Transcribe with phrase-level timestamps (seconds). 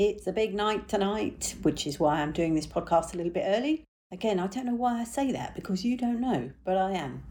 [0.00, 3.84] a big night tonight, which is why I'm doing this podcast a little bit early.
[4.10, 7.24] Again, I don't know why I say that because you don't know, but I am.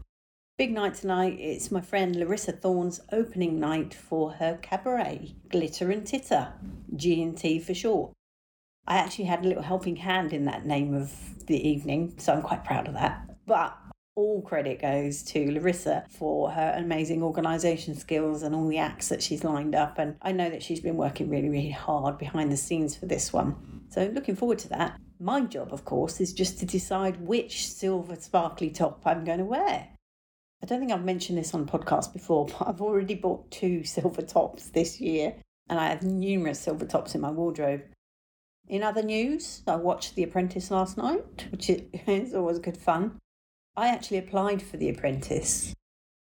[0.56, 1.36] Big night tonight.
[1.40, 6.52] It's my friend Larissa Thorne's opening night for her cabaret, Glitter and Titter,
[6.94, 8.12] G&T for short.
[8.86, 12.42] I actually had a little helping hand in that name of the evening, so I'm
[12.42, 13.28] quite proud of that.
[13.46, 13.76] But
[14.16, 19.22] all credit goes to Larissa for her amazing organisation skills and all the acts that
[19.22, 19.98] she's lined up.
[19.98, 23.32] And I know that she's been working really, really hard behind the scenes for this
[23.32, 23.82] one.
[23.88, 24.98] So looking forward to that.
[25.18, 29.44] My job, of course, is just to decide which silver sparkly top I'm going to
[29.44, 29.88] wear.
[30.62, 34.22] I don't think I've mentioned this on podcast before, but I've already bought two silver
[34.22, 35.34] tops this year,
[35.68, 37.82] and I have numerous silver tops in my wardrobe.
[38.68, 43.18] In other news, I watched The Apprentice last night, which is always good fun.
[43.76, 45.74] I actually applied for The Apprentice.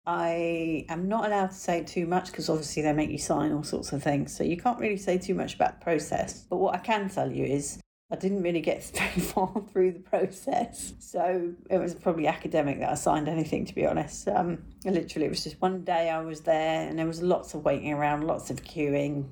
[0.06, 3.64] I am not allowed to say too much because obviously they make you sign all
[3.64, 6.46] sorts of things, so you can't really say too much about the process.
[6.50, 7.80] But what I can tell you is
[8.12, 10.94] I didn't really get very far through the process.
[11.00, 14.28] So it was probably academic that I signed anything, to be honest.
[14.28, 17.64] Um, literally, it was just one day I was there and there was lots of
[17.64, 19.26] waiting around, lots of queuing.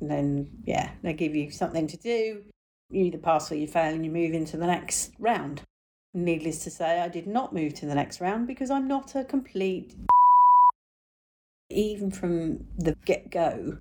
[0.00, 2.42] And then, yeah, they give you something to do.
[2.88, 5.62] You either pass or you fail and you move into the next round.
[6.16, 9.22] Needless to say, I did not move to the next round because I'm not a
[9.22, 9.94] complete.
[11.68, 13.76] Even from the get go,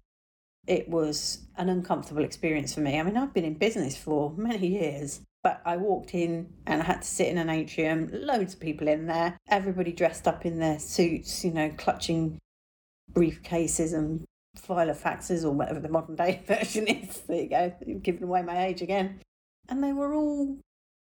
[0.68, 3.00] it was an uncomfortable experience for me.
[3.00, 6.86] I mean, I've been in business for many years, but I walked in and I
[6.86, 10.60] had to sit in an atrium, loads of people in there, everybody dressed up in
[10.60, 12.38] their suits, you know, clutching
[13.14, 14.26] briefcases and
[14.60, 17.22] filofaxes or whatever the modern day version is.
[17.22, 19.22] There you go, given away my age again.
[19.70, 20.58] And they were all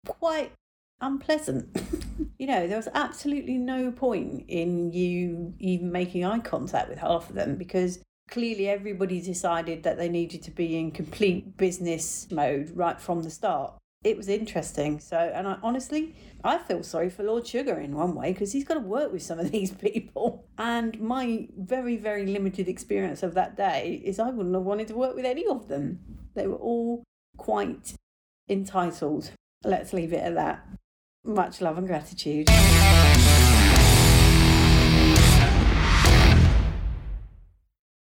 [0.07, 0.53] quite
[1.01, 1.75] unpleasant.
[2.39, 7.29] you know, there was absolutely no point in you even making eye contact with half
[7.29, 12.71] of them because clearly everybody decided that they needed to be in complete business mode
[12.75, 13.73] right from the start.
[14.03, 14.99] It was interesting.
[14.99, 18.63] So, and I honestly, I feel sorry for Lord Sugar in one way because he's
[18.63, 20.47] got to work with some of these people.
[20.57, 24.95] And my very, very limited experience of that day is I wouldn't have wanted to
[24.95, 25.99] work with any of them.
[26.35, 27.03] They were all
[27.37, 27.95] quite
[28.47, 29.31] entitled.
[29.63, 30.67] Let's leave it at that.
[31.25, 32.47] Much love and gratitude.